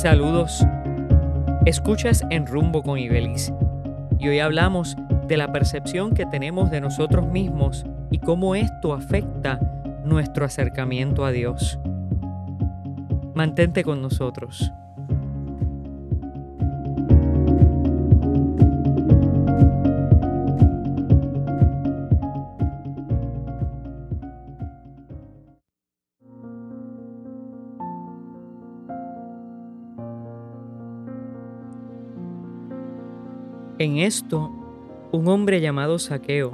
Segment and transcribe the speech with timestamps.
[0.00, 0.64] Saludos.
[1.66, 3.52] Escuchas en Rumbo con Ibeliz
[4.20, 9.58] y hoy hablamos de la percepción que tenemos de nosotros mismos y cómo esto afecta
[10.04, 11.80] nuestro acercamiento a Dios.
[13.34, 14.70] Mantente con nosotros.
[33.80, 34.50] En esto,
[35.12, 36.50] un hombre llamado Saqueo,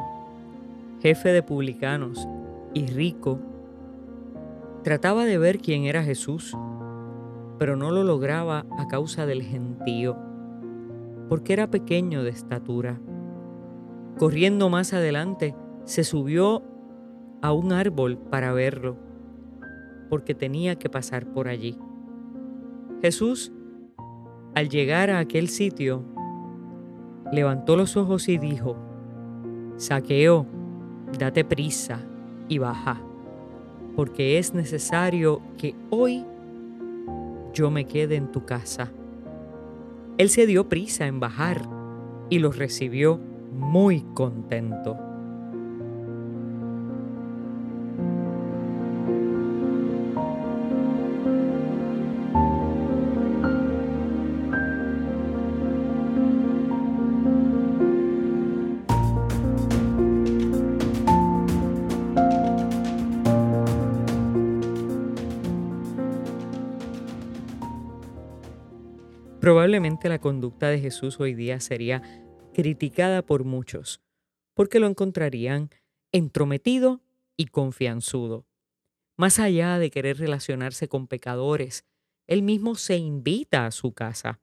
[1.00, 2.28] jefe de publicanos
[2.74, 3.38] y rico,
[4.82, 6.54] trataba de ver quién era Jesús,
[7.58, 10.18] pero no lo lograba a causa del gentío,
[11.30, 13.00] porque era pequeño de estatura.
[14.18, 16.62] Corriendo más adelante, se subió
[17.40, 18.98] a un árbol para verlo,
[20.10, 21.78] porque tenía que pasar por allí.
[23.00, 23.50] Jesús,
[24.54, 26.04] al llegar a aquel sitio,
[27.32, 28.76] levantó los ojos y dijo,
[29.76, 30.46] Saqueo,
[31.18, 32.00] date prisa
[32.48, 33.00] y baja,
[33.96, 36.24] porque es necesario que hoy
[37.52, 38.90] yo me quede en tu casa.
[40.18, 41.68] Él se dio prisa en bajar
[42.30, 43.18] y los recibió
[43.52, 45.03] muy contento.
[69.44, 72.00] Probablemente la conducta de Jesús hoy día sería
[72.54, 74.00] criticada por muchos,
[74.54, 75.68] porque lo encontrarían
[76.12, 77.02] entrometido
[77.36, 78.46] y confianzudo.
[79.18, 81.84] Más allá de querer relacionarse con pecadores,
[82.26, 84.40] él mismo se invita a su casa.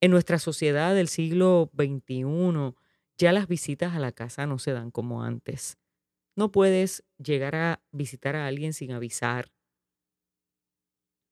[0.00, 2.74] En nuestra sociedad del siglo XXI,
[3.18, 5.76] ya las visitas a la casa no se dan como antes.
[6.34, 9.52] No puedes llegar a visitar a alguien sin avisar.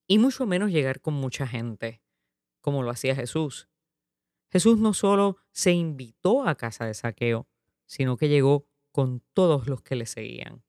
[0.06, 2.03] Y mucho menos llegar con mucha gente
[2.66, 3.69] como lo hacía Jesús.
[4.50, 7.47] Jesús no solo se invitó a casa de saqueo,
[7.84, 10.65] sino que llegó con todos los que le seguían.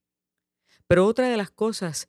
[0.86, 2.08] Pero otra de las cosas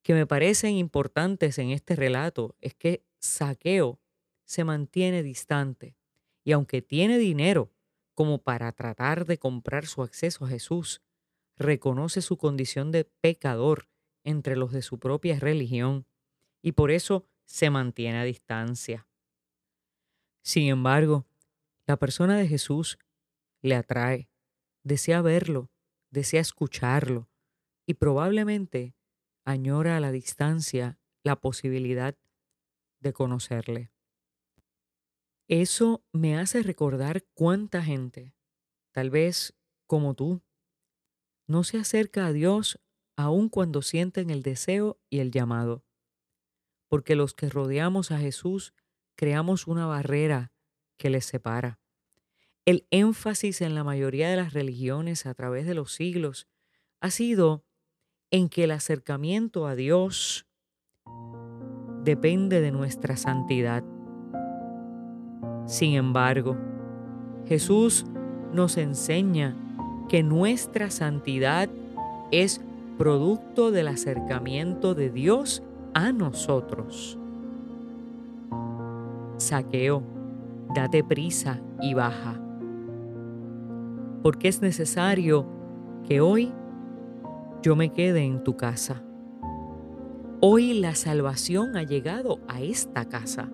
[0.00, 4.00] que me parecen importantes en este relato es que Saqueo
[4.46, 5.94] se mantiene distante
[6.42, 7.74] y aunque tiene dinero
[8.14, 11.02] como para tratar de comprar su acceso a Jesús,
[11.58, 13.86] reconoce su condición de pecador
[14.24, 16.06] entre los de su propia religión
[16.62, 19.08] y por eso se mantiene a distancia.
[20.42, 21.26] Sin embargo,
[21.86, 22.98] la persona de Jesús
[23.62, 24.28] le atrae,
[24.82, 25.70] desea verlo,
[26.10, 27.30] desea escucharlo
[27.86, 28.94] y probablemente
[29.44, 32.16] añora a la distancia la posibilidad
[33.00, 33.92] de conocerle.
[35.48, 38.34] Eso me hace recordar cuánta gente,
[38.92, 39.54] tal vez
[39.86, 40.42] como tú,
[41.46, 42.80] no se acerca a Dios
[43.16, 45.84] aun cuando sienten el deseo y el llamado
[46.96, 48.72] porque los que rodeamos a Jesús
[49.16, 50.50] creamos una barrera
[50.96, 51.78] que les separa.
[52.64, 56.48] El énfasis en la mayoría de las religiones a través de los siglos
[57.02, 57.66] ha sido
[58.30, 60.46] en que el acercamiento a Dios
[62.02, 63.84] depende de nuestra santidad.
[65.66, 66.56] Sin embargo,
[67.46, 68.06] Jesús
[68.54, 69.54] nos enseña
[70.08, 71.68] que nuestra santidad
[72.30, 72.62] es
[72.96, 75.62] producto del acercamiento de Dios
[75.96, 77.18] a nosotros.
[79.38, 80.02] Saqueo,
[80.74, 82.38] date prisa y baja,
[84.22, 85.46] porque es necesario
[86.06, 86.52] que hoy
[87.62, 89.02] yo me quede en tu casa.
[90.42, 93.48] Hoy la salvación ha llegado a esta casa,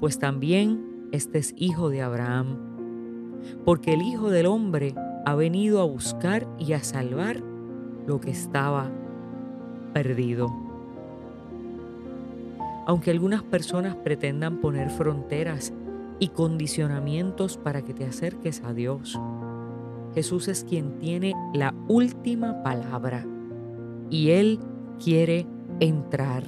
[0.00, 4.94] pues también este es hijo de Abraham, porque el Hijo del Hombre
[5.26, 7.42] ha venido a buscar y a salvar
[8.06, 8.90] lo que estaba
[9.92, 10.67] perdido.
[12.88, 15.74] Aunque algunas personas pretendan poner fronteras
[16.18, 19.20] y condicionamientos para que te acerques a Dios,
[20.14, 23.26] Jesús es quien tiene la última palabra
[24.08, 24.58] y Él
[25.04, 25.46] quiere
[25.80, 26.44] entrar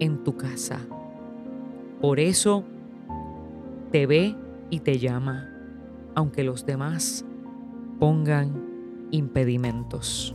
[0.00, 0.80] en tu casa.
[2.00, 2.64] Por eso
[3.90, 4.34] te ve
[4.70, 5.46] y te llama,
[6.14, 7.22] aunque los demás
[8.00, 10.34] pongan impedimentos.